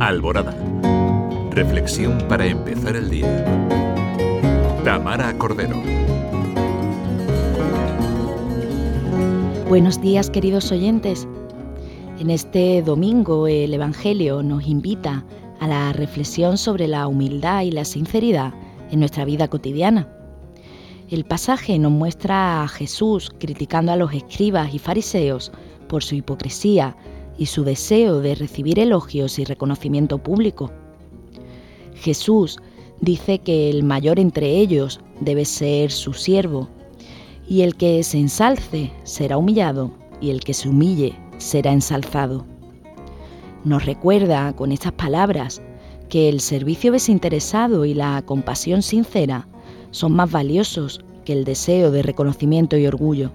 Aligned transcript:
Alborada. 0.00 0.56
Reflexión 1.50 2.16
para 2.26 2.46
empezar 2.46 2.96
el 2.96 3.10
día. 3.10 3.44
Tamara 4.82 5.36
Cordero. 5.36 5.76
Buenos 9.68 10.00
días 10.00 10.30
queridos 10.30 10.72
oyentes. 10.72 11.28
En 12.18 12.30
este 12.30 12.80
domingo 12.80 13.46
el 13.46 13.74
Evangelio 13.74 14.42
nos 14.42 14.66
invita 14.66 15.22
a 15.60 15.68
la 15.68 15.92
reflexión 15.92 16.56
sobre 16.56 16.88
la 16.88 17.06
humildad 17.06 17.64
y 17.64 17.70
la 17.70 17.84
sinceridad 17.84 18.54
en 18.90 19.00
nuestra 19.00 19.26
vida 19.26 19.48
cotidiana. 19.48 20.08
El 21.10 21.26
pasaje 21.26 21.78
nos 21.78 21.92
muestra 21.92 22.62
a 22.62 22.68
Jesús 22.68 23.30
criticando 23.38 23.92
a 23.92 23.96
los 23.96 24.14
escribas 24.14 24.72
y 24.72 24.78
fariseos 24.78 25.52
por 25.88 26.02
su 26.02 26.14
hipocresía 26.14 26.96
y 27.40 27.46
su 27.46 27.64
deseo 27.64 28.20
de 28.20 28.34
recibir 28.34 28.78
elogios 28.78 29.38
y 29.38 29.44
reconocimiento 29.44 30.18
público. 30.18 30.70
Jesús 31.94 32.58
dice 33.00 33.38
que 33.38 33.70
el 33.70 33.82
mayor 33.82 34.20
entre 34.20 34.58
ellos 34.58 35.00
debe 35.20 35.46
ser 35.46 35.90
su 35.90 36.12
siervo, 36.12 36.68
y 37.48 37.62
el 37.62 37.76
que 37.76 38.02
se 38.02 38.18
ensalce 38.18 38.92
será 39.04 39.38
humillado, 39.38 39.90
y 40.20 40.28
el 40.28 40.40
que 40.40 40.52
se 40.52 40.68
humille 40.68 41.14
será 41.38 41.72
ensalzado. 41.72 42.44
Nos 43.64 43.86
recuerda 43.86 44.54
con 44.54 44.70
estas 44.70 44.92
palabras 44.92 45.62
que 46.10 46.28
el 46.28 46.40
servicio 46.40 46.92
desinteresado 46.92 47.86
y 47.86 47.94
la 47.94 48.20
compasión 48.20 48.82
sincera 48.82 49.48
son 49.92 50.12
más 50.12 50.30
valiosos 50.30 51.00
que 51.24 51.32
el 51.32 51.44
deseo 51.44 51.90
de 51.90 52.02
reconocimiento 52.02 52.76
y 52.76 52.86
orgullo. 52.86 53.32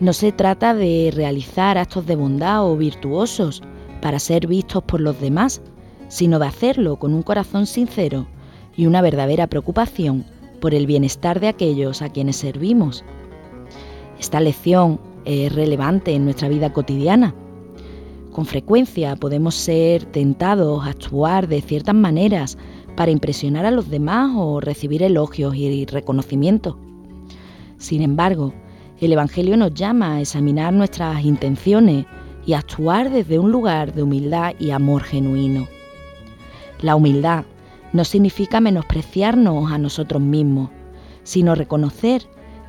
No 0.00 0.14
se 0.14 0.32
trata 0.32 0.72
de 0.72 1.12
realizar 1.14 1.76
actos 1.76 2.06
de 2.06 2.16
bondad 2.16 2.64
o 2.64 2.74
virtuosos 2.74 3.62
para 4.00 4.18
ser 4.18 4.46
vistos 4.46 4.82
por 4.82 4.98
los 4.98 5.20
demás, 5.20 5.60
sino 6.08 6.38
de 6.38 6.46
hacerlo 6.46 6.96
con 6.96 7.12
un 7.12 7.22
corazón 7.22 7.66
sincero 7.66 8.26
y 8.74 8.86
una 8.86 9.02
verdadera 9.02 9.46
preocupación 9.46 10.24
por 10.58 10.72
el 10.72 10.86
bienestar 10.86 11.38
de 11.38 11.48
aquellos 11.48 12.00
a 12.00 12.08
quienes 12.08 12.36
servimos. 12.36 13.04
Esta 14.18 14.40
lección 14.40 14.98
es 15.26 15.54
relevante 15.54 16.14
en 16.14 16.24
nuestra 16.24 16.48
vida 16.48 16.72
cotidiana. 16.72 17.34
Con 18.32 18.46
frecuencia 18.46 19.16
podemos 19.16 19.54
ser 19.54 20.06
tentados 20.06 20.82
a 20.82 20.90
actuar 20.90 21.46
de 21.46 21.60
ciertas 21.60 21.94
maneras 21.94 22.56
para 22.96 23.10
impresionar 23.10 23.66
a 23.66 23.70
los 23.70 23.90
demás 23.90 24.30
o 24.34 24.60
recibir 24.60 25.02
elogios 25.02 25.54
y 25.56 25.84
reconocimiento. 25.84 26.78
Sin 27.76 28.00
embargo, 28.00 28.54
el 29.00 29.12
Evangelio 29.14 29.56
nos 29.56 29.72
llama 29.72 30.16
a 30.16 30.20
examinar 30.20 30.74
nuestras 30.74 31.24
intenciones 31.24 32.04
y 32.44 32.52
actuar 32.52 33.10
desde 33.10 33.38
un 33.38 33.50
lugar 33.50 33.94
de 33.94 34.02
humildad 34.02 34.52
y 34.58 34.72
amor 34.72 35.02
genuino. 35.02 35.68
La 36.82 36.96
humildad 36.96 37.44
no 37.92 38.04
significa 38.04 38.60
menospreciarnos 38.60 39.72
a 39.72 39.78
nosotros 39.78 40.22
mismos, 40.22 40.68
sino 41.22 41.54
reconocer 41.54 42.26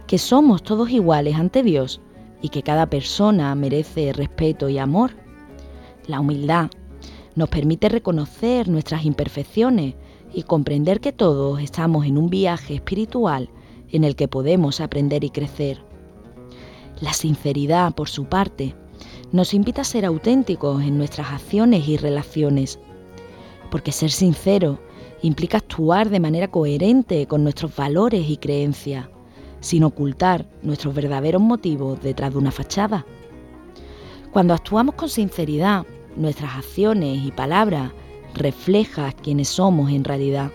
que 0.07 0.17
somos 0.17 0.63
todos 0.63 0.89
iguales 0.89 1.35
ante 1.35 1.63
Dios 1.63 2.01
y 2.41 2.49
que 2.49 2.63
cada 2.63 2.85
persona 2.85 3.53
merece 3.55 4.13
respeto 4.13 4.69
y 4.69 4.77
amor. 4.77 5.11
La 6.07 6.21
humildad 6.21 6.69
nos 7.35 7.49
permite 7.49 7.89
reconocer 7.89 8.69
nuestras 8.69 9.03
imperfecciones 9.03 9.95
y 10.33 10.43
comprender 10.43 11.01
que 11.01 11.11
todos 11.11 11.61
estamos 11.61 12.05
en 12.05 12.17
un 12.17 12.29
viaje 12.29 12.75
espiritual 12.75 13.49
en 13.89 14.05
el 14.05 14.15
que 14.15 14.29
podemos 14.29 14.79
aprender 14.79 15.25
y 15.25 15.29
crecer. 15.29 15.90
La 17.01 17.13
sinceridad, 17.13 17.95
por 17.95 18.09
su 18.09 18.25
parte, 18.25 18.75
nos 19.31 19.55
invita 19.55 19.81
a 19.81 19.85
ser 19.85 20.05
auténticos 20.05 20.83
en 20.83 20.99
nuestras 20.99 21.31
acciones 21.31 21.87
y 21.87 21.97
relaciones, 21.97 22.79
porque 23.71 23.91
ser 23.91 24.11
sincero 24.11 24.79
implica 25.23 25.57
actuar 25.57 26.11
de 26.11 26.19
manera 26.19 26.49
coherente 26.49 27.25
con 27.25 27.43
nuestros 27.43 27.75
valores 27.75 28.29
y 28.29 28.37
creencias, 28.37 29.07
sin 29.61 29.83
ocultar 29.83 30.47
nuestros 30.61 30.93
verdaderos 30.93 31.41
motivos 31.41 31.99
detrás 32.01 32.33
de 32.33 32.37
una 32.37 32.51
fachada. 32.51 33.03
Cuando 34.31 34.53
actuamos 34.53 34.93
con 34.93 35.09
sinceridad, 35.09 35.87
nuestras 36.15 36.55
acciones 36.55 37.25
y 37.25 37.31
palabras 37.31 37.91
reflejan 38.35 39.11
quienes 39.23 39.49
somos 39.49 39.91
en 39.91 40.03
realidad. 40.03 40.51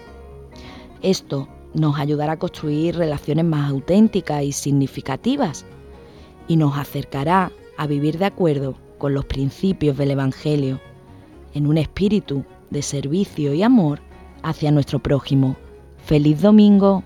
Esto 1.02 1.48
nos 1.74 1.98
ayudará 1.98 2.34
a 2.34 2.38
construir 2.38 2.96
relaciones 2.96 3.44
más 3.44 3.68
auténticas 3.68 4.44
y 4.44 4.52
significativas 4.52 5.66
y 6.48 6.56
nos 6.56 6.76
acercará 6.76 7.52
a 7.76 7.86
vivir 7.86 8.18
de 8.18 8.26
acuerdo 8.26 8.76
con 8.98 9.14
los 9.14 9.24
principios 9.24 9.96
del 9.96 10.12
Evangelio, 10.12 10.80
en 11.54 11.66
un 11.66 11.78
espíritu 11.78 12.44
de 12.70 12.82
servicio 12.82 13.54
y 13.54 13.62
amor 13.62 14.00
hacia 14.42 14.70
nuestro 14.70 14.98
prójimo. 14.98 15.56
Feliz 16.04 16.40
domingo 16.40 17.02